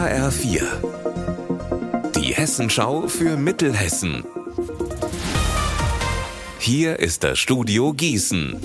[0.00, 0.62] HR4.
[2.16, 4.24] Die Hessenschau für Mittelhessen.
[6.58, 8.58] Hier ist das Studio Gießen.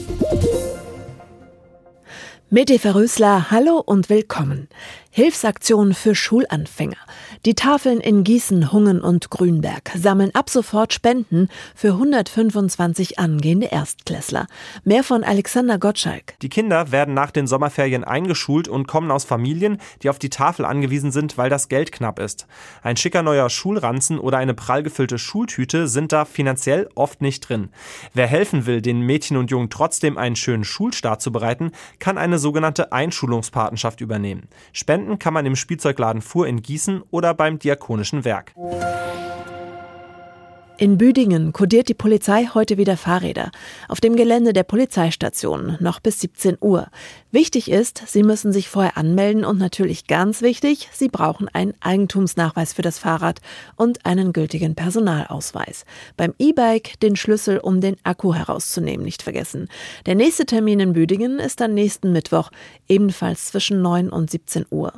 [2.50, 4.70] Mit Eva Rösler, hallo und willkommen.
[5.18, 6.98] Hilfsaktion für Schulanfänger.
[7.46, 14.48] Die Tafeln in Gießen, Hungen und Grünberg sammeln ab sofort Spenden für 125 angehende Erstklässler.
[14.84, 16.38] Mehr von Alexander Gottschalk.
[16.42, 20.66] Die Kinder werden nach den Sommerferien eingeschult und kommen aus Familien, die auf die Tafel
[20.66, 22.46] angewiesen sind, weil das Geld knapp ist.
[22.84, 27.70] Ein schicker neuer Schulranzen oder eine prall gefüllte Schultüte sind da finanziell oft nicht drin.
[28.14, 32.38] Wer helfen will, den Mädchen und Jungen trotzdem einen schönen Schulstart zu bereiten, kann eine
[32.38, 34.50] sogenannte Einschulungspatenschaft übernehmen.
[34.74, 38.54] Spenden Spenden kann man im Spielzeugladen Fuhr in Gießen oder beim Diakonischen Werk.
[40.78, 43.52] In Büdingen kodiert die Polizei heute wieder Fahrräder.
[43.88, 46.88] Auf dem Gelände der Polizeistation noch bis 17 Uhr.
[47.32, 52.74] Wichtig ist, Sie müssen sich vorher anmelden und natürlich ganz wichtig, Sie brauchen einen Eigentumsnachweis
[52.74, 53.40] für das Fahrrad
[53.78, 55.86] und einen gültigen Personalausweis.
[56.18, 59.70] Beim E-Bike den Schlüssel, um den Akku herauszunehmen, nicht vergessen.
[60.06, 62.52] Der nächste Termin in Büdingen ist dann nächsten Mittwoch,
[62.90, 64.92] ebenfalls zwischen 9 und 17 Uhr.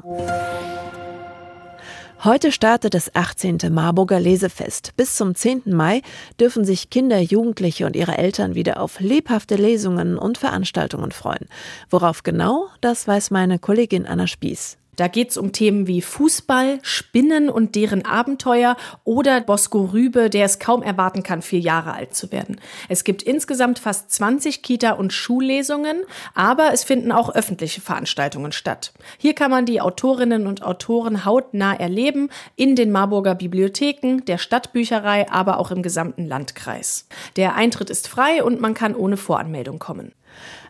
[2.23, 3.59] Heute startet das 18.
[3.69, 4.95] Marburger Lesefest.
[4.97, 5.61] Bis zum 10.
[5.65, 6.01] Mai
[6.39, 11.47] dürfen sich Kinder, Jugendliche und ihre Eltern wieder auf lebhafte Lesungen und Veranstaltungen freuen.
[11.91, 14.79] Worauf genau, das weiß meine Kollegin Anna Spieß.
[14.97, 20.45] Da geht es um Themen wie Fußball, Spinnen und deren Abenteuer oder Bosco Rübe, der
[20.45, 22.59] es kaum erwarten kann, vier Jahre alt zu werden.
[22.89, 26.01] Es gibt insgesamt fast 20 Kita- und Schullesungen,
[26.33, 28.91] aber es finden auch öffentliche Veranstaltungen statt.
[29.17, 35.29] Hier kann man die Autorinnen und Autoren hautnah erleben, in den Marburger Bibliotheken, der Stadtbücherei,
[35.29, 37.07] aber auch im gesamten Landkreis.
[37.35, 40.11] Der Eintritt ist frei und man kann ohne Voranmeldung kommen.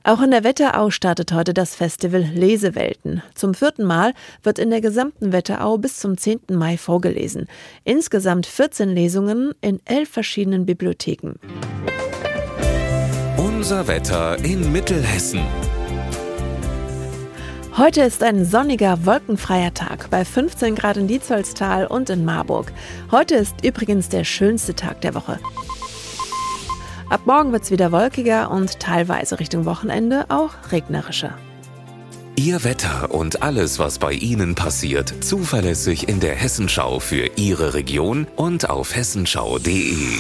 [0.04, 3.22] Auch in der Wetterau startet heute das Festival Lesewelten.
[3.36, 6.40] Zum vierten Mal wird in der gesamten Wetterau bis zum 10.
[6.52, 7.48] Mai vorgelesen.
[7.84, 11.34] Insgesamt 14 Lesungen in elf verschiedenen Bibliotheken.
[13.38, 15.42] Unser Wetter in Mittelhessen.
[17.78, 22.74] Heute ist ein sonniger, wolkenfreier Tag bei 15 Grad in Dietzollstal und in Marburg.
[23.12, 25.38] Heute ist übrigens der schönste Tag der Woche.
[27.10, 31.38] Ab morgen wird es wieder wolkiger und teilweise Richtung Wochenende auch regnerischer.
[32.36, 38.28] Ihr Wetter und alles, was bei Ihnen passiert, zuverlässig in der Hessenschau für Ihre Region
[38.36, 40.20] und auf hessenschau.de.